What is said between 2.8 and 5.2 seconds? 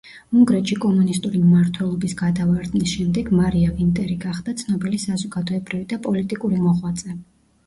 შემდეგ მარია ვინტერი გახდა ცნობილი